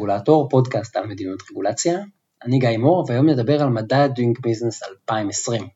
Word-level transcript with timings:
רגולטור, 0.00 0.48
פודקאסט 0.48 0.96
על 0.96 1.06
מדיניות 1.06 1.42
רגולציה. 1.50 1.98
אני 2.44 2.58
גיא 2.58 2.78
מור, 2.78 3.04
והיום 3.08 3.28
נדבר 3.28 3.62
על 3.62 3.68
מדד 3.68 4.08
Doing 4.16 4.38
Business 4.38 4.88
2020. 5.08 5.68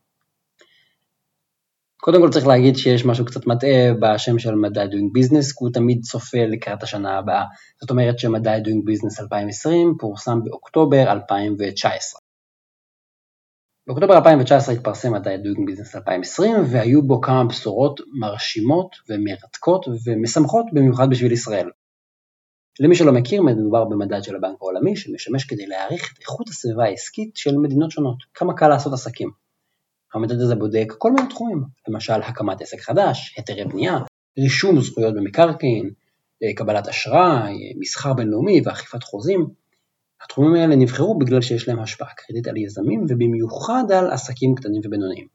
קודם 1.97 2.21
כל 2.21 2.31
צריך 2.31 2.47
להגיד 2.47 2.77
שיש 2.77 3.05
משהו 3.05 3.25
קצת 3.25 3.47
מטעה 3.47 3.93
בשם 4.01 4.39
של 4.39 4.55
מדד 4.55 4.89
Doing 4.93 5.19
Business, 5.19 5.47
כי 5.59 5.59
הוא 5.65 5.71
תמיד 5.73 6.01
צופה 6.03 6.39
לקראת 6.47 6.83
השנה 6.83 7.19
הבאה. 7.19 7.45
זאת 7.81 7.91
אומרת 7.91 8.19
שמדד 8.19 8.61
Doing 8.65 8.91
Business 8.91 9.23
2020 9.23 9.95
פורסם 9.99 10.45
באוקטובר 10.45 11.13
2019. 11.13 12.21
באוקטובר 13.87 14.15
2019 14.17 14.75
התפרסם 14.75 15.13
מדד 15.13 15.39
Doing 15.39 15.71
Business 15.71 15.97
2020 15.97 16.55
והיו 16.71 17.03
בו 17.03 17.21
כמה 17.21 17.45
בשורות 17.45 18.01
מרשימות 18.21 18.97
ומרתקות 19.09 19.87
ומשמחות 20.07 20.67
במיוחד 20.73 21.11
בשביל 21.11 21.33
ישראל. 21.33 21.71
למי 22.81 22.95
שלא 22.95 23.13
מכיר, 23.13 23.43
מדובר 23.43 23.85
במדד 23.85 24.23
של 24.23 24.37
הבנק 24.37 24.57
העולמי 24.61 24.97
שמשמש 24.97 25.45
כדי 25.45 25.67
להעריך 25.67 26.13
את 26.13 26.21
איכות 26.21 26.49
הסביבה 26.49 26.85
העסקית 26.85 27.37
של 27.37 27.57
מדינות 27.57 27.91
שונות, 27.91 28.17
כמה 28.35 28.55
קל 28.57 28.69
לעשות 28.69 28.93
עסקים. 28.93 29.31
המדד 30.15 30.41
הזה 30.41 30.55
בודק 30.55 30.93
כל 30.99 31.13
מיני 31.13 31.29
תחומים, 31.29 31.65
למשל 31.89 32.13
הקמת 32.23 32.61
עסק 32.61 32.81
חדש, 32.81 33.35
היתרי 33.37 33.65
בנייה, 33.65 33.99
רישום 34.39 34.81
זכויות 34.81 35.15
במקרקעין, 35.15 35.91
קבלת 36.57 36.89
אשראי, 36.89 37.73
מסחר 37.79 38.13
בינלאומי 38.13 38.61
ואכיפת 38.65 39.03
חוזים. 39.03 39.47
התחומים 40.25 40.55
האלה 40.55 40.77
נבחרו 40.77 41.19
בגלל 41.19 41.41
שיש 41.41 41.69
להם 41.69 41.81
השפעה 41.81 42.09
קריטית 42.17 42.47
על 42.47 42.57
יזמים 42.57 43.05
ובמיוחד 43.09 43.85
על 43.99 44.11
עסקים 44.11 44.55
קטנים 44.55 44.81
ובינוניים. 44.85 45.27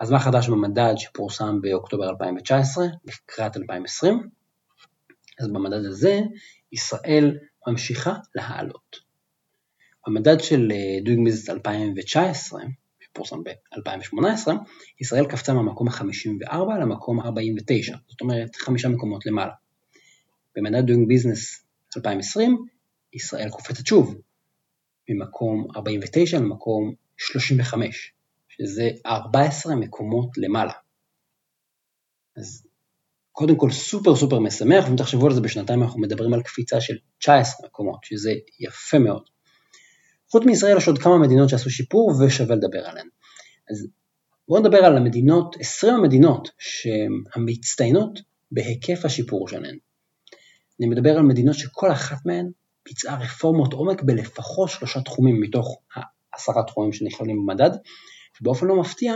אז 0.00 0.10
מה 0.10 0.18
חדש 0.18 0.48
במדד 0.48 0.94
שפורסם 0.96 1.60
באוקטובר 1.60 2.08
2019 2.08 2.84
לקראת 3.04 3.56
2020? 3.56 4.35
אז 5.40 5.48
במדד 5.48 5.84
הזה 5.84 6.20
ישראל 6.72 7.38
ממשיכה 7.66 8.14
להעלות. 8.34 8.96
במדד 10.06 10.40
של 10.40 10.72
Doing 11.04 11.28
Business 11.28 11.52
2019, 11.52 12.62
שפורסם 13.00 13.44
ב-2018, 13.44 14.52
ישראל 15.00 15.26
קפצה 15.26 15.54
מהמקום 15.54 15.88
ה-54 15.88 16.54
למקום 16.80 17.20
ה-49, 17.20 17.96
זאת 18.08 18.20
אומרת 18.20 18.56
חמישה 18.56 18.88
מקומות 18.88 19.26
למעלה. 19.26 19.52
במדד 20.56 20.90
Doing 20.90 21.06
Business 21.06 21.64
2020, 21.96 22.66
ישראל 23.12 23.50
קופצת 23.50 23.86
שוב, 23.86 24.20
ממקום 25.08 25.66
49 25.76 26.38
למקום 26.38 26.94
35, 27.16 28.12
שזה 28.48 28.90
14 29.06 29.76
מקומות 29.76 30.38
למעלה. 30.38 30.72
אז 32.36 32.65
קודם 33.36 33.56
כל 33.56 33.70
סופר 33.70 34.16
סופר 34.16 34.38
משמח, 34.38 34.84
ואם 34.86 34.96
תחשבו 34.96 35.26
על 35.26 35.34
זה 35.34 35.40
בשנתיים 35.40 35.82
אנחנו 35.82 36.00
מדברים 36.00 36.34
על 36.34 36.42
קפיצה 36.42 36.80
של 36.80 36.94
19 37.18 37.66
מקומות, 37.66 37.98
שזה 38.04 38.32
יפה 38.60 38.98
מאוד. 38.98 39.22
חוץ 40.30 40.44
מישראל 40.44 40.76
יש 40.76 40.88
עוד 40.88 40.98
כמה 40.98 41.18
מדינות 41.18 41.48
שעשו 41.48 41.70
שיפור 41.70 42.12
ושווה 42.20 42.56
לדבר 42.56 42.86
עליהן. 42.86 43.08
אז 43.70 43.86
בואו 44.48 44.60
נדבר 44.60 44.84
על 44.84 44.96
המדינות, 44.96 45.56
20 45.60 45.94
המדינות 45.94 46.48
המצטיינות 47.34 48.20
בהיקף 48.50 49.04
השיפור 49.04 49.48
שלהן. 49.48 49.78
אני 50.80 50.88
מדבר 50.88 51.16
על 51.16 51.22
מדינות 51.22 51.54
שכל 51.54 51.92
אחת 51.92 52.26
מהן 52.26 52.50
ביצעה 52.88 53.18
רפורמות 53.20 53.72
עומק 53.72 54.02
בלפחות 54.02 54.68
שלושה 54.68 55.00
תחומים 55.00 55.40
מתוך 55.40 55.80
העשרה 55.94 56.62
תחומים 56.62 56.92
שנכללים 56.92 57.36
במדד, 57.46 57.70
ובאופן 58.40 58.66
לא 58.66 58.80
מפתיע, 58.80 59.14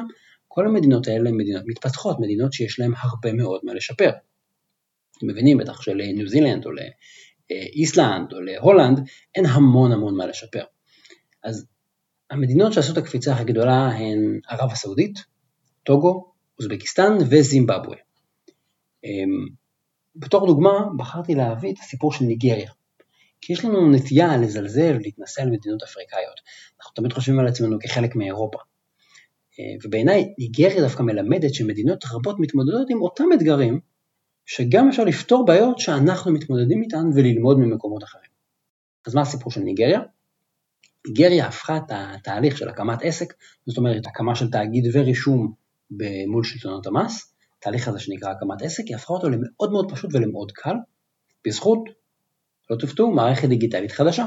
כל 0.53 0.67
המדינות 0.67 1.09
האלה 1.09 1.31
הן 1.31 1.37
מדינות 1.37 1.63
מתפתחות, 1.67 2.21
מדינות 2.21 2.53
שיש 2.53 2.81
להן 2.81 2.93
הרבה 2.97 3.33
מאוד 3.33 3.61
מה 3.65 3.75
לשפר. 3.75 4.11
אתם 5.19 5.27
מבינים 5.27 5.59
בטח 5.59 5.83
שלניו 5.83 6.29
זילנד 6.29 6.67
או 6.67 6.71
לאיסלנד 7.51 8.33
או 8.33 8.41
להולנד 8.41 9.01
אין 9.35 9.47
המון 9.47 9.93
המון 9.93 10.17
מה 10.17 10.27
לשפר. 10.27 10.65
אז 11.43 11.67
המדינות 12.31 12.73
שעשו 12.73 12.93
את 12.93 12.99
הקפיצה 12.99 13.33
הכי 13.33 13.45
גדולה 13.45 13.89
הן 13.89 14.41
ערב 14.49 14.71
הסעודית, 14.73 15.19
טוגו, 15.85 16.33
אוזבקיסטן 16.59 17.13
וזימבבואה. 17.31 17.99
אמ, 19.05 19.49
בתור 20.17 20.47
דוגמה 20.47 20.71
בחרתי 20.97 21.35
להביא 21.35 21.73
את 21.73 21.79
הסיפור 21.79 22.13
של 22.13 22.25
ניגריה. 22.25 22.71
כי 23.41 23.53
יש 23.53 23.65
לנו 23.65 23.91
נטייה 23.91 24.37
לזלזל 24.37 24.97
ולהתנסה 24.97 25.43
על 25.43 25.51
מדינות 25.51 25.83
אפריקאיות. 25.83 26.41
אנחנו 26.81 26.95
תמיד 26.95 27.13
חושבים 27.13 27.39
על 27.39 27.47
עצמנו 27.47 27.77
כחלק 27.81 28.17
מאירופה. 28.17 28.59
אה, 29.61 29.77
ובעיניי 29.85 30.35
ניגריה 30.39 30.81
דווקא 30.81 31.03
מלמדת 31.03 31.55
שמדינות 31.55 32.05
רבות 32.13 32.37
מתמודדות 32.41 32.91
עם 32.91 33.03
אותם 33.03 33.25
אתגרים, 33.35 33.81
שגם 34.47 34.89
אפשר 34.89 35.05
לפתור 35.05 35.45
בעיות 35.45 35.79
שאנחנו 35.79 36.33
מתמודדים 36.33 36.83
איתן 36.83 37.05
וללמוד 37.15 37.59
ממקומות 37.59 38.05
אחרים. 38.05 38.31
אז 39.07 39.15
מה 39.15 39.21
הסיפור 39.21 39.53
של 39.53 39.61
ניגריה? 39.61 40.01
ניגריה 41.09 41.47
הפכה 41.47 41.77
את 41.77 41.83
התהליך 41.91 42.59
של 42.59 42.69
הקמת 42.69 42.99
עסק, 43.03 43.35
זאת 43.67 43.79
אומרת 43.79 44.07
הקמה 44.07 44.35
של 44.35 44.51
תאגיד 44.51 44.85
ורישום 44.93 45.53
מול 46.29 46.45
שלטונות 46.45 46.87
המס, 46.87 47.35
התהליך 47.59 47.89
הזה 47.89 47.99
שנקרא 47.99 48.31
הקמת 48.31 48.63
עסק, 48.63 48.85
היא 48.87 48.97
הפכה 48.97 49.13
אותו 49.13 49.29
למאוד 49.29 49.73
מאוד 49.73 49.93
פשוט 49.93 50.15
ולמאוד 50.15 50.53
קל, 50.53 50.75
בזכות, 51.47 51.79
לא 52.71 52.77
תופתעו, 52.77 53.11
מערכת 53.11 53.49
דיגיטלית 53.49 53.93
חדשה, 53.93 54.27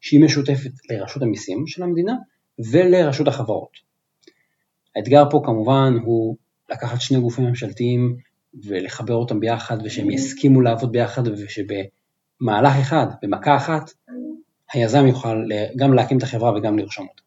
שהיא 0.00 0.24
משותפת 0.24 0.70
לרשות 0.90 1.22
המיסים 1.22 1.66
של 1.66 1.82
המדינה 1.82 2.12
ולרשות 2.72 3.28
החברות. 3.28 3.85
האתגר 4.96 5.30
פה 5.30 5.42
כמובן 5.44 5.94
הוא 6.04 6.36
לקחת 6.70 7.00
שני 7.00 7.20
גופים 7.20 7.44
ממשלתיים 7.44 8.16
ולחבר 8.64 9.14
אותם 9.14 9.40
ביחד 9.40 9.76
ושהם 9.84 10.10
יסכימו 10.10 10.60
לעבוד 10.60 10.92
ביחד 10.92 11.22
ושבמהלך 11.28 12.76
אחד, 12.80 13.06
במכה 13.22 13.56
אחת, 13.56 13.90
היזם 14.72 15.06
יוכל 15.06 15.44
גם 15.76 15.94
להקים 15.94 16.18
את 16.18 16.22
החברה 16.22 16.58
וגם 16.58 16.78
לרשום 16.78 17.06
אותה. 17.08 17.22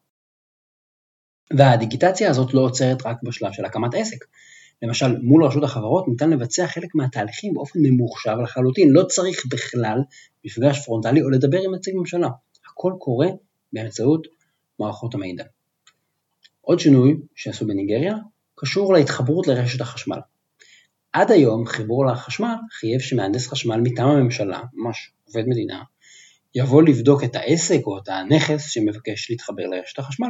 והדיגיטציה 1.58 2.30
הזאת 2.30 2.54
לא 2.54 2.60
עוצרת 2.60 3.06
רק 3.06 3.16
בשלב 3.22 3.52
של 3.52 3.64
הקמת 3.64 3.94
עסק. 3.94 4.24
למשל, 4.82 5.18
מול 5.22 5.44
רשות 5.44 5.62
החברות 5.64 6.08
ניתן 6.08 6.30
לבצע 6.30 6.66
חלק 6.66 6.94
מהתהליכים 6.94 7.54
באופן 7.54 7.78
ממוחשב 7.82 8.36
לחלוטין, 8.42 8.90
לא 8.90 9.02
צריך 9.02 9.46
בכלל 9.50 9.98
מפגש 10.44 10.84
פרונטלי 10.84 11.22
או 11.22 11.30
לדבר 11.30 11.58
עם 11.64 11.74
נציג 11.74 11.94
ממשלה. 11.96 12.28
הכל 12.72 12.92
קורה 12.98 13.26
באמצעות 13.72 14.26
מערכות 14.78 15.14
המידע. 15.14 15.44
עוד 16.70 16.78
שינוי 16.80 17.16
שעשו 17.34 17.66
בניגריה 17.66 18.14
קשור 18.56 18.92
להתחברות 18.92 19.46
לרשת 19.46 19.80
החשמל. 19.80 20.18
עד 21.12 21.30
היום 21.30 21.66
חיבור 21.66 22.06
לחשמל 22.06 22.54
חייב 22.80 23.00
שמהנדס 23.00 23.48
חשמל 23.48 23.80
מטעם 23.80 24.08
הממשלה, 24.08 24.62
ממש 24.74 25.12
עובד 25.24 25.48
מדינה, 25.48 25.82
יבוא 26.54 26.82
לבדוק 26.82 27.24
את 27.24 27.36
העסק 27.36 27.80
או 27.86 27.98
את 27.98 28.08
הנכס 28.08 28.70
שמבקש 28.70 29.30
להתחבר 29.30 29.62
לרשת 29.62 29.98
החשמל. 29.98 30.28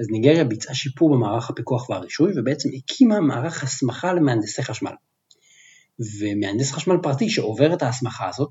אז 0.00 0.06
ניגריה 0.10 0.44
ביצעה 0.44 0.74
שיפור 0.74 1.14
במערך 1.14 1.50
הפיקוח 1.50 1.90
והרישוי 1.90 2.32
ובעצם 2.36 2.68
הקימה 2.76 3.20
מערך 3.20 3.62
הסמכה 3.62 4.12
למהנדסי 4.12 4.62
חשמל. 4.62 4.92
ומהנדס 6.20 6.72
חשמל 6.72 6.96
פרטי 7.02 7.30
שעובר 7.30 7.74
את 7.74 7.82
ההסמכה 7.82 8.28
הזאת 8.28 8.50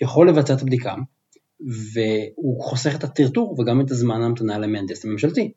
יכול 0.00 0.28
לבצע 0.28 0.54
את 0.54 0.62
הבדיקה 0.62 0.94
והוא 1.92 2.62
חוסך 2.62 2.94
את 2.94 3.04
הטרטור 3.04 3.60
וגם 3.60 3.80
את 3.80 3.90
הזמן 3.90 4.22
ההמתנה 4.22 4.58
למהנדס 4.58 5.04
הממשלתי. 5.04 5.52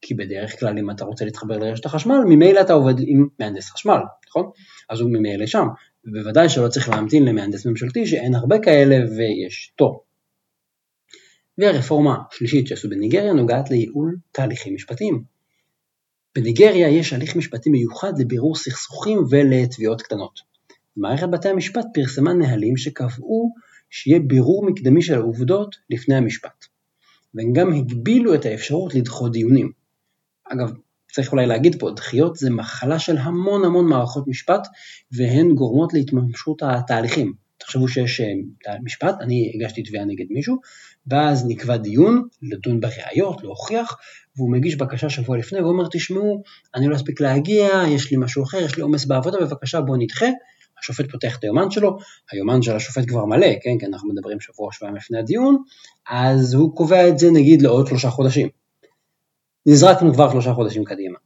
כי 0.00 0.14
בדרך 0.14 0.60
כלל 0.60 0.78
אם 0.78 0.90
אתה 0.90 1.04
רוצה 1.04 1.24
להתחבר 1.24 1.58
לרשת 1.58 1.86
החשמל, 1.86 2.18
ממילא 2.26 2.60
אתה 2.60 2.72
עובד 2.72 2.94
עם 2.98 3.28
מהנדס 3.38 3.70
חשמל, 3.70 4.00
נכון? 4.28 4.50
אז 4.90 5.00
הוא 5.00 5.10
ממילא 5.10 5.46
שם, 5.46 5.66
ובוודאי 6.04 6.48
שלא 6.48 6.68
צריך 6.68 6.88
להמתין 6.88 7.24
למהנדס 7.24 7.66
ממשלתי 7.66 8.06
שאין 8.06 8.34
הרבה 8.34 8.58
כאלה 8.58 8.96
ויש 8.96 9.72
תור. 9.76 10.04
והרפורמה 11.58 12.16
השלישית 12.32 12.66
שעשו 12.66 12.88
בניגריה 12.88 13.32
נוגעת 13.32 13.70
לייעול 13.70 14.16
תהליכים 14.32 14.74
משפטיים. 14.74 15.24
בניגריה 16.34 16.88
יש 16.88 17.12
הליך 17.12 17.36
משפטי 17.36 17.70
מיוחד 17.70 18.12
לבירור 18.18 18.56
סכסוכים 18.56 19.18
ולתביעות 19.30 20.02
קטנות. 20.02 20.40
מערכת 20.96 21.28
בתי 21.28 21.48
המשפט 21.48 21.84
פרסמה 21.94 22.32
נהלים 22.32 22.76
שקבעו 22.76 23.54
שיהיה 23.90 24.20
בירור 24.20 24.66
מקדמי 24.66 25.02
של 25.02 25.14
העובדות 25.14 25.76
לפני 25.90 26.14
המשפט. 26.14 26.64
והם 27.34 27.52
גם 27.52 27.72
הגבילו 27.72 28.34
את 28.34 28.44
האפשרות 28.44 28.94
לדחות 28.94 29.32
דיונים. 29.32 29.72
אגב, 30.52 30.72
צריך 31.12 31.32
אולי 31.32 31.46
להגיד 31.46 31.80
פה, 31.80 31.90
דחיות 31.90 32.36
זה 32.36 32.50
מחלה 32.50 32.98
של 32.98 33.18
המון 33.18 33.64
המון 33.64 33.86
מערכות 33.86 34.28
משפט, 34.28 34.66
והן 35.12 35.54
גורמות 35.54 35.94
להתממשות 35.94 36.62
התהליכים. 36.62 37.32
תחשבו 37.58 37.88
שיש 37.88 38.20
אה, 38.20 38.74
משפט, 38.82 39.16
אני 39.20 39.52
הגשתי 39.54 39.82
תביעה 39.82 40.04
נגד 40.04 40.24
מישהו, 40.30 40.56
ואז 41.06 41.46
נקבע 41.48 41.76
דיון, 41.76 42.28
לדון 42.42 42.80
בראיות, 42.80 43.42
להוכיח, 43.42 43.96
והוא 44.36 44.52
מגיש 44.52 44.76
בקשה 44.76 45.08
שבוע 45.10 45.36
לפני 45.36 45.60
ואומר, 45.60 45.84
תשמעו, 45.92 46.42
אני 46.74 46.88
לא 46.88 46.96
אספיק 46.96 47.20
להגיע, 47.20 47.68
יש 47.88 48.10
לי 48.10 48.16
משהו 48.16 48.42
אחר, 48.42 48.58
יש 48.58 48.76
לי 48.76 48.82
עומס 48.82 49.04
בעבודה, 49.04 49.40
בבקשה 49.40 49.80
בואו 49.80 49.96
נדחה. 49.96 50.26
השופט 50.80 51.10
פותח 51.10 51.36
את 51.38 51.44
היומן 51.44 51.70
שלו, 51.70 51.98
היומן 52.32 52.62
של 52.62 52.76
השופט 52.76 53.08
כבר 53.08 53.24
מלא, 53.24 53.46
כן, 53.62 53.78
כי 53.78 53.86
אנחנו 53.86 54.08
מדברים 54.08 54.40
שבוע 54.40 54.72
שבועיים 54.72 54.96
לפני 54.96 55.18
הדיון, 55.18 55.62
אז 56.10 56.54
הוא 56.54 56.76
קובע 56.76 57.08
את 57.08 57.18
זה 57.18 57.30
נגיד 57.30 57.62
לעוד 57.62 57.86
שלושה 57.86 58.10
חודשים. 58.10 58.48
נזרקנו 59.70 60.14
כבר 60.14 60.30
שלושה 60.30 60.54
חודשים 60.54 60.84
קדימה. 60.84 61.18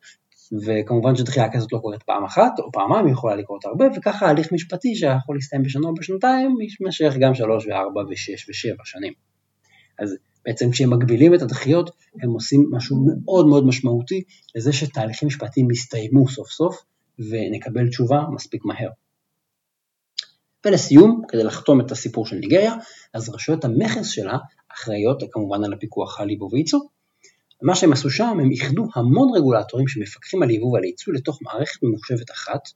וכמובן 0.67 1.17
שדחייה 1.17 1.53
כזאת 1.53 1.73
לא 1.73 1.79
קורית 1.79 2.03
פעם 2.03 2.25
אחת 2.25 2.53
או 2.59 2.73
פעמיים, 2.73 3.07
היא 3.07 3.13
יכולה 3.13 3.37
לקרות 3.37 3.65
הרבה, 3.65 3.85
וככה 3.97 4.29
הליך 4.29 4.53
משפטי 4.53 4.95
שיכול 4.95 5.37
להסתיים 5.37 5.63
בשנה 5.63 5.89
או 5.89 5.95
בשנתיים, 5.95 6.57
יימשך 6.81 7.15
גם 7.21 7.35
שלוש 7.35 7.67
וארבע 7.67 8.03
ושש 8.11 8.49
ושבע 8.49 8.85
שנים. 8.85 9.13
אז 9.99 10.17
בעצם 10.45 10.71
כשהם 10.71 10.91
מגבילים 10.91 11.35
את 11.35 11.43
הדחיות, 11.43 11.91
הם 12.23 12.31
עושים 12.31 12.69
משהו 12.73 13.07
מאוד 13.07 13.47
מאוד 13.47 13.67
משמעותי 13.67 14.23
לזה 14.55 14.73
שתהליכים 14.73 15.27
משפטיים 15.27 15.71
יסתיימו 15.71 16.29
סוף 16.29 16.49
סוף, 16.49 16.83
ונקבל 17.19 17.89
תשובה 17.89 18.23
מספיק 18.35 18.65
מהר. 18.65 18.91
ולסיום, 20.67 21.23
כדי 21.29 21.45
לחתום 21.45 21.81
את 21.81 21.91
הסיפור 21.91 22.27
של 22.27 22.37
ניגריה, 22.37 22.75
אז 23.15 23.29
רשויות 23.29 23.65
המכס 23.65 24.09
שלה 24.09 24.39
אחראיות 24.75 25.23
כמובן 25.33 25.65
על 25.65 25.73
הפיקוח 25.73 26.21
וייצוא. 26.53 26.81
מה 27.63 27.75
שהם 27.75 27.93
עשו 27.93 28.11
שם, 28.11 28.39
הם 28.41 28.51
איחדו 28.51 28.87
המון 28.95 29.37
רגולטורים 29.37 29.89
שמפקחים 29.89 30.43
על 30.43 30.51
יבוא 30.51 30.73
ועל 30.73 30.85
ייצוא 30.85 31.13
לתוך 31.13 31.39
מערכת 31.43 31.83
ממוחשבת 31.83 32.31
אחת, 32.31 32.69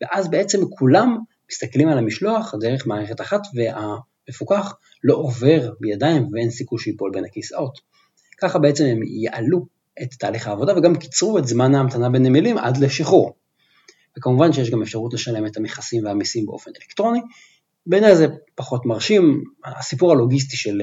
ואז 0.00 0.30
בעצם 0.30 0.58
כולם 0.70 1.18
מסתכלים 1.50 1.88
על 1.88 1.98
המשלוח 1.98 2.54
דרך 2.60 2.86
מערכת 2.86 3.20
אחת, 3.20 3.40
והמפוקח 3.54 4.74
לא 5.04 5.14
עובר 5.14 5.70
בידיים 5.80 6.28
ואין 6.32 6.50
סיכוי 6.50 6.78
שיפול 6.78 7.10
בין 7.14 7.24
הכיסאות. 7.24 7.78
ככה 8.40 8.58
בעצם 8.58 8.84
הם 8.84 9.00
יעלו 9.02 9.66
את 10.02 10.14
תהליך 10.18 10.48
העבודה 10.48 10.78
וגם 10.78 10.96
קיצרו 10.96 11.38
את 11.38 11.46
זמן 11.46 11.74
ההמתנה 11.74 12.08
בנמלים 12.08 12.58
עד 12.58 12.76
לשחרור. 12.76 13.34
וכמובן 14.18 14.52
שיש 14.52 14.70
גם 14.70 14.82
אפשרות 14.82 15.14
לשלם 15.14 15.46
את 15.46 15.56
המכסים 15.56 16.04
והמיסים 16.04 16.46
באופן 16.46 16.70
אלקטרוני. 16.70 17.20
בעיניי 17.86 18.16
זה 18.16 18.26
פחות 18.54 18.86
מרשים, 18.86 19.44
הסיפור 19.64 20.12
הלוגיסטי 20.12 20.56
של 20.56 20.80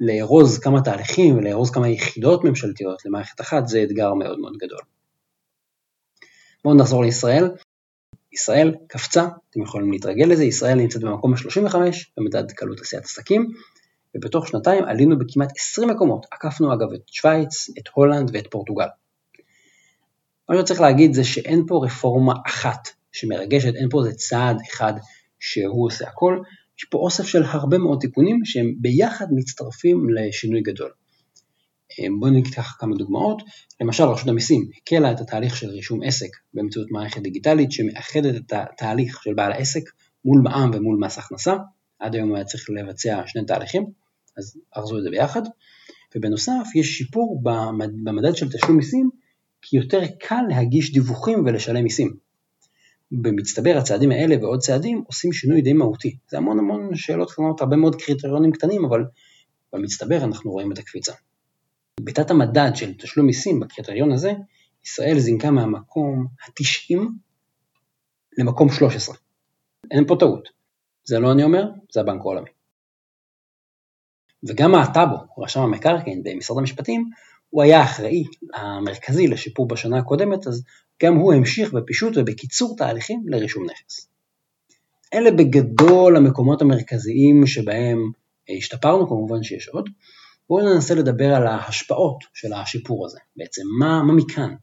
לארוז 0.00 0.58
כמה 0.58 0.82
תהליכים 0.82 1.36
ולארוז 1.36 1.70
כמה 1.70 1.88
יחידות 1.88 2.44
ממשלתיות 2.44 3.04
למערכת 3.04 3.40
אחת 3.40 3.68
זה 3.68 3.82
אתגר 3.82 4.14
מאוד 4.14 4.38
מאוד 4.38 4.56
גדול. 4.56 4.80
בואו 6.64 6.74
נחזור 6.74 7.02
לישראל. 7.02 7.50
ישראל 8.32 8.74
קפצה, 8.88 9.28
אתם 9.50 9.62
יכולים 9.62 9.92
להתרגל 9.92 10.24
לזה, 10.24 10.44
ישראל 10.44 10.78
נמצאת 10.78 11.02
במקום 11.02 11.34
ה-35 11.34 11.74
במדד 12.16 12.52
קלות 12.52 12.80
עשיית 12.80 13.04
עסקים, 13.04 13.46
ובתוך 14.16 14.48
שנתיים 14.48 14.84
עלינו 14.84 15.18
בכמעט 15.18 15.52
20 15.56 15.88
מקומות, 15.88 16.26
עקפנו 16.30 16.74
אגב 16.74 16.92
את 16.92 17.00
שווייץ, 17.06 17.70
את 17.78 17.88
הולנד 17.92 18.30
ואת 18.32 18.46
פורטוגל. 18.50 18.86
מה 20.48 20.58
שצריך 20.58 20.80
להגיד 20.80 21.14
זה 21.14 21.24
שאין 21.24 21.64
פה 21.66 21.80
רפורמה 21.84 22.34
אחת 22.46 22.88
שמרגשת, 23.12 23.74
אין 23.74 23.88
פה 23.90 24.00
איזה 24.00 24.12
צעד 24.16 24.56
אחד 24.70 24.92
שהוא 25.40 25.86
עושה 25.86 26.08
הכל, 26.08 26.38
יש 26.78 26.84
פה 26.84 26.98
אוסף 26.98 27.26
של 27.26 27.42
הרבה 27.42 27.78
מאוד 27.78 27.98
תיקונים 28.00 28.44
שהם 28.44 28.74
ביחד 28.78 29.26
מצטרפים 29.30 30.10
לשינוי 30.10 30.62
גדול. 30.62 30.90
אמ, 31.98 32.20
בואו 32.20 32.30
ניקח 32.30 32.76
כמה 32.78 32.96
דוגמאות, 32.96 33.42
למשל 33.80 34.04
רשות 34.04 34.28
המיסים 34.28 34.70
הקלה 34.76 35.12
את 35.12 35.20
התהליך 35.20 35.56
של 35.56 35.68
רישום 35.68 36.02
עסק 36.02 36.28
באמצעות 36.54 36.90
מערכת 36.90 37.22
דיגיטלית 37.22 37.72
שמאחדת 37.72 38.34
את 38.36 38.52
התהליך 38.52 39.22
של 39.22 39.34
בעל 39.34 39.52
העסק 39.52 39.82
מול 40.24 40.40
מע"מ 40.40 40.70
ומול 40.74 40.98
מס 41.00 41.18
הכנסה, 41.18 41.56
עד 41.98 42.14
היום 42.14 42.34
היה 42.34 42.44
צריך 42.44 42.70
לבצע 42.70 43.22
שני 43.26 43.44
תהליכים, 43.46 43.86
אז 44.38 44.56
ארזו 44.76 44.98
את 44.98 45.02
זה 45.02 45.10
ביחד, 45.10 45.42
ובנוסף 46.14 46.66
יש 46.74 46.86
שיפור 46.86 47.42
במדד 48.04 48.36
של 48.36 48.52
תשלום 48.52 48.76
מיסים 48.76 49.10
כי 49.62 49.76
יותר 49.76 50.00
קל 50.20 50.42
להגיש 50.48 50.92
דיווחים 50.92 51.44
ולשלם 51.46 51.84
מיסים. 51.84 52.16
במצטבר 53.12 53.76
הצעדים 53.78 54.10
האלה 54.10 54.36
ועוד 54.40 54.60
צעדים 54.60 55.02
עושים 55.06 55.32
שינוי 55.32 55.60
די 55.62 55.72
מהותי. 55.72 56.16
זה 56.28 56.36
המון 56.36 56.58
המון 56.58 56.94
שאלות 56.94 57.32
קטנות, 57.32 57.60
הרבה 57.60 57.76
מאוד 57.76 58.02
קריטריונים 58.02 58.52
קטנים, 58.52 58.84
אבל 58.84 59.04
במצטבר 59.72 60.24
אנחנו 60.24 60.50
רואים 60.50 60.72
את 60.72 60.78
הקפיצה. 60.78 61.12
בתת 62.00 62.30
המדד 62.30 62.70
של 62.74 62.94
תשלום 62.94 63.26
מיסים 63.26 63.60
בקריטריון 63.60 64.12
הזה, 64.12 64.32
ישראל 64.84 65.18
זינקה 65.18 65.50
מהמקום 65.50 66.26
ה-90 66.42 66.98
למקום 68.38 68.68
13. 68.68 69.16
אין 69.90 70.06
פה 70.06 70.16
טעות. 70.20 70.48
זה 71.04 71.18
לא 71.18 71.32
אני 71.32 71.44
אומר, 71.44 71.64
זה 71.92 72.00
הבנק 72.00 72.20
העולמי. 72.20 72.50
וגם 74.48 74.74
הטאבו, 74.74 75.16
רשם 75.38 75.60
המקרקעין 75.60 76.22
במשרד 76.22 76.58
המשפטים, 76.58 77.10
הוא 77.50 77.62
היה 77.62 77.80
האחראי 77.80 78.24
המרכזי 78.54 79.26
לשיפור 79.26 79.68
בשנה 79.68 79.98
הקודמת, 79.98 80.46
אז 80.46 80.64
גם 81.02 81.16
הוא 81.16 81.34
המשיך 81.34 81.72
בפישוט 81.72 82.12
ובקיצור 82.16 82.76
תהליכים 82.76 83.22
לרישום 83.26 83.64
נכס. 83.64 84.08
אלה 85.14 85.30
בגדול 85.30 86.16
המקומות 86.16 86.62
המרכזיים 86.62 87.46
שבהם 87.46 88.10
אה, 88.50 88.54
השתפרנו, 88.54 89.08
כמובן 89.08 89.42
שיש 89.42 89.68
עוד. 89.68 89.88
בואו 90.48 90.74
ננסה 90.74 90.94
לדבר 90.94 91.34
על 91.34 91.46
ההשפעות 91.46 92.24
של 92.34 92.52
השיפור 92.52 93.06
הזה, 93.06 93.18
בעצם 93.36 93.62
מה, 93.78 94.02
מה 94.02 94.12
מכאן. 94.12 94.54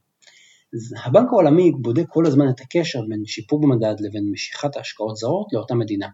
הבנק 1.04 1.28
העולמי 1.32 1.72
בודק 1.72 2.04
כל 2.08 2.26
הזמן 2.26 2.48
את 2.48 2.60
הקשר 2.60 3.00
בין 3.08 3.22
שיפור 3.26 3.60
במדד 3.60 3.94
לבין 4.00 4.30
משיכת 4.32 4.76
השקעות 4.76 5.16
זרות 5.16 5.46
לאותה 5.52 5.74
מדינה. 5.74 6.08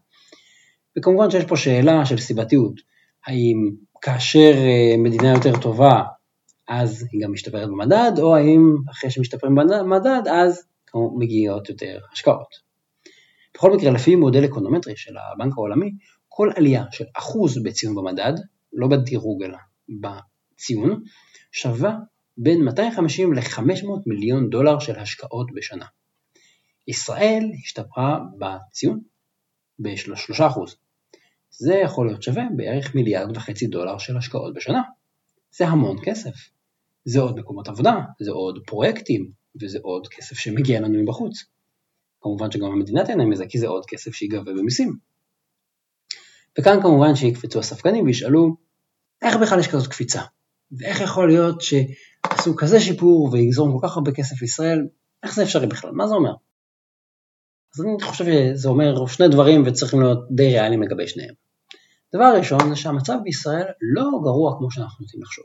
וכמובן 0.98 1.30
שיש 1.30 1.44
פה 1.44 1.56
שאלה 1.56 2.06
של 2.06 2.18
סיבתיות, 2.18 2.80
האם 3.26 3.70
כאשר 4.02 4.52
אה, 4.54 4.96
מדינה 4.98 5.32
יותר 5.32 5.60
טובה 5.60 6.02
אז 6.68 7.04
היא 7.12 7.20
גם 7.22 7.32
משתפרת 7.32 7.68
במדד, 7.68 8.12
או 8.18 8.36
האם 8.36 8.76
אחרי 8.90 9.10
שמשתפרים 9.10 9.54
במדד, 9.54 10.22
אז 10.30 10.66
מגיעות 11.18 11.68
יותר 11.68 11.98
השקעות. 12.12 12.54
בכל 13.54 13.72
מקרה, 13.76 13.90
לפי 13.90 14.16
מודל 14.16 14.44
אקונומטרי 14.44 14.96
של 14.96 15.14
הבנק 15.16 15.52
העולמי, 15.52 15.90
כל 16.28 16.50
עלייה 16.56 16.84
של 16.92 17.04
אחוז 17.18 17.62
בציון 17.62 17.94
במדד, 17.94 18.32
לא 18.72 18.88
בדירוג 18.88 19.42
אלא 19.42 19.58
בציון, 19.88 21.02
שווה 21.52 21.96
בין 22.36 22.64
250 22.64 23.32
ל-500 23.32 23.86
מיליון 24.06 24.50
דולר 24.50 24.78
של 24.78 24.98
השקעות 24.98 25.46
בשנה. 25.54 25.86
ישראל 26.88 27.50
השתפרה 27.64 28.18
בציון 28.38 29.00
ב-3%. 29.78 30.60
זה 31.50 31.74
יכול 31.74 32.06
להיות 32.06 32.22
שווה 32.22 32.44
בערך 32.56 32.94
מיליארד 32.94 33.36
וחצי 33.36 33.66
דולר 33.66 33.98
של 33.98 34.16
השקעות 34.16 34.54
בשנה. 34.54 34.82
זה 35.56 35.66
המון 35.66 35.96
כסף. 36.04 36.53
זה 37.04 37.20
עוד 37.20 37.36
מקומות 37.36 37.68
עבודה, 37.68 37.94
זה 38.20 38.30
עוד 38.30 38.58
פרויקטים, 38.66 39.30
וזה 39.62 39.78
עוד 39.82 40.08
כסף 40.08 40.36
שמגיע 40.38 40.80
לנו 40.80 41.02
מבחוץ. 41.02 41.44
כמובן 42.20 42.50
שגם 42.50 42.72
המדינה 42.72 43.04
תהנה 43.04 43.24
מזה, 43.24 43.44
כי 43.48 43.58
זה 43.58 43.66
עוד 43.66 43.86
כסף 43.86 44.14
שיגבה 44.14 44.52
במיסים. 44.52 44.96
וכאן 46.58 46.82
כמובן 46.82 47.14
שיקפצו 47.14 47.58
הספקנים 47.58 48.04
וישאלו, 48.04 48.56
איך 49.22 49.36
בכלל 49.36 49.60
יש 49.60 49.68
כזאת 49.68 49.90
קפיצה? 49.90 50.22
ואיך 50.72 51.00
יכול 51.00 51.28
להיות 51.28 51.60
שעשו 51.60 52.56
כזה 52.56 52.80
שיפור 52.80 53.28
ויגזור 53.32 53.80
כל 53.80 53.88
כך 53.88 53.96
הרבה 53.96 54.12
כסף 54.12 54.42
לישראל, 54.42 54.86
איך 55.22 55.34
זה 55.34 55.42
אפשרי 55.42 55.66
בכלל? 55.66 55.90
מה 55.90 56.08
זה 56.08 56.14
אומר? 56.14 56.34
אז 57.74 57.84
אני 57.84 58.02
חושב 58.02 58.24
שזה 58.24 58.68
אומר 58.68 59.06
שני 59.06 59.28
דברים 59.28 59.62
וצריכים 59.66 60.00
להיות 60.00 60.18
די 60.30 60.46
ריאליים 60.46 60.82
לגבי 60.82 61.08
שניהם. 61.08 61.34
דבר 62.14 62.34
ראשון 62.38 62.60
זה 62.68 62.76
שהמצב 62.76 63.18
בישראל 63.24 63.66
לא 63.80 64.10
גרוע 64.22 64.58
כמו 64.58 64.70
שאנחנו 64.70 65.04
רוצים 65.04 65.22
לחשוב. 65.22 65.44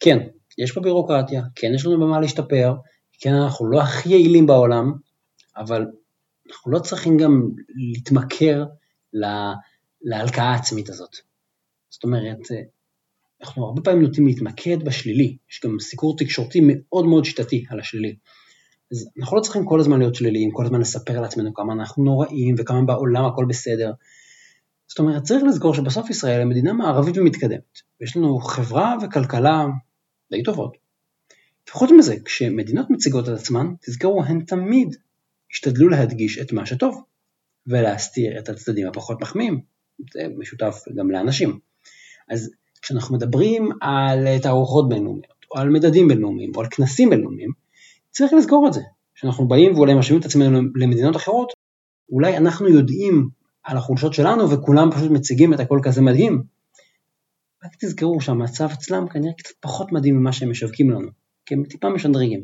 כן, 0.00 0.18
יש 0.58 0.72
פה 0.72 0.80
בירוקרטיה, 0.80 1.42
כן 1.54 1.74
יש 1.74 1.86
לנו 1.86 2.00
במה 2.00 2.20
להשתפר, 2.20 2.74
כן 3.20 3.32
אנחנו 3.32 3.66
לא 3.66 3.80
הכי 3.82 4.08
יעילים 4.08 4.46
בעולם, 4.46 4.92
אבל 5.56 5.86
אנחנו 6.48 6.70
לא 6.70 6.78
צריכים 6.78 7.18
גם 7.18 7.50
להתמכר 7.68 8.64
לה, 9.12 9.52
להלקאה 10.02 10.44
העצמית 10.44 10.88
הזאת. 10.88 11.16
זאת 11.90 12.04
אומרת, 12.04 12.38
אנחנו 13.40 13.64
הרבה 13.64 13.82
פעמים 13.82 14.02
נוטים 14.02 14.26
להתמקד 14.26 14.82
בשלילי, 14.84 15.36
יש 15.50 15.60
גם 15.64 15.76
סיקור 15.80 16.16
תקשורתי 16.16 16.60
מאוד 16.64 17.06
מאוד 17.06 17.24
שיטתי 17.24 17.64
על 17.68 17.80
השלילי. 17.80 18.16
אז 18.92 19.10
אנחנו 19.18 19.36
לא 19.36 19.42
צריכים 19.42 19.64
כל 19.64 19.80
הזמן 19.80 19.98
להיות 19.98 20.14
שליליים, 20.14 20.50
כל 20.52 20.64
הזמן 20.64 20.80
לספר 20.80 21.20
לעצמנו 21.20 21.54
כמה 21.54 21.72
אנחנו 21.72 22.04
נוראים 22.04 22.54
וכמה 22.58 22.82
בעולם 22.82 23.24
הכל 23.24 23.44
בסדר. 23.48 23.92
זאת 24.88 24.98
אומרת, 24.98 25.22
צריך 25.22 25.44
לזכור 25.44 25.74
שבסוף 25.74 26.10
ישראל 26.10 26.38
היא 26.38 26.46
מדינה 26.46 26.72
מערבית 26.72 27.18
ומתקדמת, 27.18 27.78
ויש 28.00 28.16
לנו 28.16 28.38
חברה 28.38 28.96
וכלכלה 29.02 29.66
די 30.30 30.42
טובות. 30.42 30.76
וחוץ 31.68 31.90
מזה, 31.90 32.16
כשמדינות 32.24 32.90
מציגות 32.90 33.28
את 33.28 33.34
עצמן, 33.34 33.66
תזכרו, 33.80 34.24
הן 34.24 34.40
תמיד 34.40 34.96
השתדלו 35.52 35.88
להדגיש 35.88 36.38
את 36.38 36.52
מה 36.52 36.66
שטוב, 36.66 37.02
ולהסתיר 37.66 38.38
את 38.38 38.48
הצדדים 38.48 38.88
הפחות 38.88 39.20
מחמיאים, 39.20 39.60
זה 40.12 40.26
משותף 40.38 40.84
גם 40.96 41.10
לאנשים. 41.10 41.58
אז 42.28 42.50
כשאנחנו 42.82 43.16
מדברים 43.16 43.70
על 43.80 44.38
תערוכות 44.38 44.88
בינלאומיות, 44.88 45.44
או 45.50 45.60
על 45.60 45.68
מדדים 45.68 46.08
בינלאומיים, 46.08 46.52
או 46.56 46.60
על 46.60 46.66
כנסים 46.70 47.10
בינלאומיים, 47.10 47.50
צריך 48.10 48.32
לזכור 48.32 48.68
את 48.68 48.72
זה. 48.72 48.80
כשאנחנו 49.14 49.48
באים 49.48 49.74
ואולי 49.74 49.94
משווים 49.94 50.20
את 50.20 50.24
עצמנו 50.24 50.60
למדינות 50.76 51.16
אחרות, 51.16 51.52
אולי 52.12 52.36
אנחנו 52.36 52.68
יודעים 52.68 53.28
על 53.62 53.76
החולשות 53.76 54.14
שלנו 54.14 54.50
וכולם 54.50 54.90
פשוט 54.90 55.10
מציגים 55.10 55.54
את 55.54 55.60
הכל 55.60 55.80
כזה 55.82 56.02
מדהים. 56.02 56.42
רק 57.64 57.76
תזכרו 57.80 58.20
שהמצב 58.20 58.68
אצלם 58.72 59.08
כנראה 59.08 59.32
קצת 59.32 59.54
פחות 59.60 59.92
מדהים 59.92 60.16
ממה 60.16 60.32
שהם 60.32 60.50
משווקים 60.50 60.90
לנו, 60.90 61.08
כי 61.46 61.54
הם 61.54 61.64
טיפה 61.64 61.88
משדרגים. 61.88 62.42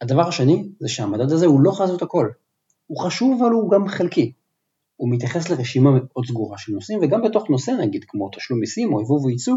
הדבר 0.00 0.28
השני 0.28 0.68
זה 0.80 0.88
שהמדד 0.88 1.32
הזה 1.32 1.46
הוא 1.46 1.60
לא 1.60 1.72
חזות 1.72 2.02
הכל. 2.02 2.28
הוא 2.86 3.00
חשוב 3.00 3.42
אבל 3.42 3.52
הוא 3.52 3.70
גם 3.70 3.88
חלקי. 3.88 4.32
הוא 4.96 5.10
מתייחס 5.10 5.50
לרשימה 5.50 5.90
מאוד 5.90 6.26
סגורה 6.26 6.58
של 6.58 6.72
נושאים 6.72 6.98
וגם 7.02 7.22
בתוך 7.22 7.50
נושא 7.50 7.70
נגיד 7.70 8.04
כמו 8.08 8.30
תשלום 8.36 8.60
מיסים 8.60 8.94
או 8.94 9.00
יבוא 9.00 9.26
וייצוא, 9.26 9.56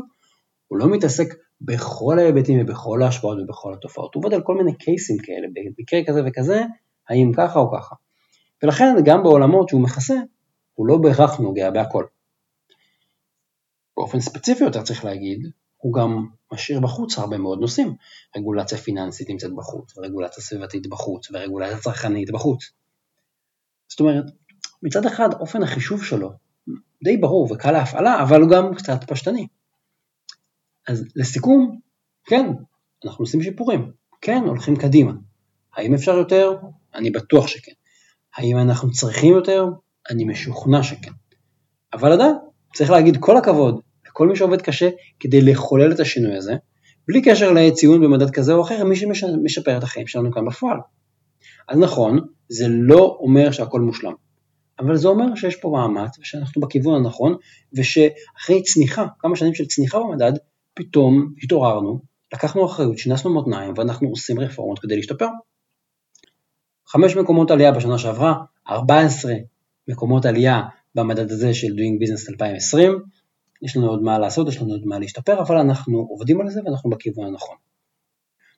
הוא 0.67 0.77
לא 0.77 0.87
מתעסק 0.87 1.27
בכל 1.61 2.19
ההיבטים 2.19 2.59
ובכל 2.61 3.01
ההשפעות 3.03 3.37
ובכל 3.43 3.73
התופעות, 3.73 4.15
הוא 4.15 4.23
עובד 4.23 4.33
על 4.33 4.41
כל 4.41 4.55
מיני 4.57 4.77
קייסים 4.77 5.17
כאלה, 5.17 5.47
במקרה 5.53 5.99
כזה 6.07 6.21
וכזה, 6.27 6.63
האם 7.09 7.31
ככה 7.37 7.59
או 7.59 7.71
ככה. 7.77 7.95
ולכן 8.63 8.95
גם 9.05 9.23
בעולמות 9.23 9.69
שהוא 9.69 9.81
מכסה, 9.81 10.15
הוא 10.73 10.87
לא 10.87 10.97
בהכרח 10.97 11.39
נוגע 11.39 11.71
בהכל. 11.71 12.05
באופן 13.97 14.19
ספציפי 14.19 14.63
יותר 14.63 14.83
צריך 14.83 15.05
להגיד, 15.05 15.51
הוא 15.77 15.93
גם 15.93 16.25
משאיר 16.53 16.79
בחוץ 16.79 17.17
הרבה 17.17 17.37
מאוד 17.37 17.59
נושאים. 17.59 17.95
רגולציה 18.37 18.77
פיננסית 18.77 19.29
נמצאת 19.29 19.55
בחוץ, 19.55 19.97
ורגולציה 19.97 20.43
סביבתית 20.43 20.87
בחוץ, 20.87 21.31
ורגולציה 21.31 21.77
צרכנית 21.77 22.31
בחוץ. 22.31 22.71
זאת 23.87 23.99
אומרת, 23.99 24.25
מצד 24.83 25.05
אחד 25.05 25.33
אופן 25.33 25.63
החישוב 25.63 26.03
שלו 26.03 26.31
די 27.03 27.17
ברור 27.17 27.51
וקל 27.51 27.71
להפעלה, 27.71 28.23
אבל 28.23 28.41
הוא 28.41 28.49
גם 28.49 28.75
קצת 28.75 29.03
פשטני. 29.07 29.47
אז 30.87 31.05
לסיכום, 31.15 31.79
כן, 32.25 32.45
אנחנו 33.05 33.23
עושים 33.23 33.41
שיפורים, 33.41 33.91
כן, 34.21 34.43
הולכים 34.45 34.75
קדימה. 34.75 35.13
האם 35.73 35.93
אפשר 35.93 36.11
יותר? 36.13 36.57
אני 36.95 37.11
בטוח 37.11 37.47
שכן. 37.47 37.71
האם 38.35 38.57
אנחנו 38.57 38.91
צריכים 38.91 39.33
יותר? 39.33 39.65
אני 40.09 40.25
משוכנע 40.25 40.83
שכן. 40.83 41.11
אבל 41.93 42.11
עדיין, 42.11 42.35
צריך 42.75 42.89
להגיד 42.89 43.17
כל 43.19 43.37
הכבוד 43.37 43.79
לכל 44.07 44.27
מי 44.27 44.35
שעובד 44.35 44.61
קשה 44.61 44.89
כדי 45.19 45.41
לחולל 45.41 45.91
את 45.91 45.99
השינוי 45.99 46.37
הזה, 46.37 46.53
בלי 47.07 47.21
קשר 47.21 47.51
לציון 47.51 48.01
במדד 48.01 48.29
כזה 48.29 48.53
או 48.53 48.61
אחר, 48.61 48.83
מי 48.83 48.95
שמשפר 48.95 49.77
את 49.77 49.83
החיים 49.83 50.07
שלנו 50.07 50.31
כאן 50.31 50.45
בפועל. 50.45 50.77
אז 51.67 51.77
נכון, 51.77 52.19
זה 52.49 52.65
לא 52.69 53.17
אומר 53.19 53.51
שהכל 53.51 53.81
מושלם, 53.81 54.13
אבל 54.79 54.95
זה 54.95 55.07
אומר 55.07 55.35
שיש 55.35 55.55
פה 55.55 55.69
מאמץ 55.69 56.19
ושאנחנו 56.19 56.61
בכיוון 56.61 56.95
הנכון, 56.95 57.35
ושאחרי 57.73 58.63
צניחה, 58.63 59.05
כמה 59.19 59.35
שנים 59.35 59.53
של 59.53 59.65
צניחה 59.65 59.99
במדד, 59.99 60.31
פתאום 60.73 61.33
התעוררנו, 61.43 61.99
לקחנו 62.33 62.65
אחריות, 62.65 62.97
שינסנו 62.97 63.33
מותניים 63.33 63.73
ואנחנו 63.77 64.09
עושים 64.09 64.39
רפורמות 64.39 64.79
כדי 64.79 64.95
להשתפר. 64.95 65.27
חמש 66.87 67.15
מקומות 67.15 67.51
עלייה 67.51 67.71
בשנה 67.71 67.97
שעברה, 67.97 68.33
14 68.69 69.33
מקומות 69.87 70.25
עלייה 70.25 70.61
במדד 70.95 71.31
הזה 71.31 71.53
של 71.53 71.67
Doing 71.67 72.03
Business 72.03 72.31
2020, 72.31 72.99
יש 73.61 73.77
לנו 73.77 73.89
עוד 73.89 74.01
מה 74.01 74.19
לעשות, 74.19 74.47
יש 74.47 74.61
לנו 74.61 74.71
עוד 74.71 74.85
מה 74.85 74.99
להשתפר, 74.99 75.41
אבל 75.41 75.57
אנחנו 75.57 75.99
עובדים 76.09 76.41
על 76.41 76.49
זה 76.49 76.61
ואנחנו 76.65 76.89
בכיוון 76.89 77.25
הנכון. 77.25 77.57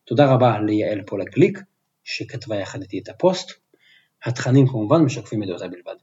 תודה 0.06 0.34
רבה 0.34 0.60
ליעל 0.60 1.01
פולק 1.01 1.36
גליק, 1.36 1.60
שכתבה 2.03 2.56
יחד 2.56 2.82
איתי 2.82 3.00
את 3.00 3.10
הפוסט. 3.10 3.51
התכנים 4.24 4.67
כמובן 4.67 5.01
משקפים 5.01 5.44
את 5.44 5.48
דעותיי 5.48 5.70
בלבד. 5.70 5.96